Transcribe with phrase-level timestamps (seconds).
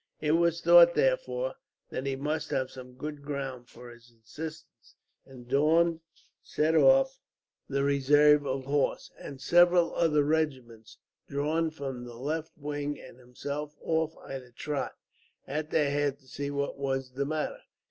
[0.19, 1.57] It was thought, therefore,
[1.91, 4.95] that he must have some good ground for his insistence;
[5.27, 5.99] and Daun
[6.41, 7.19] sent off
[7.69, 13.77] the reserve of horse, and several other regiments drawn from the left wing, and himself
[13.79, 14.95] went off at a trot,
[15.45, 17.59] at their head, to see what was the matter.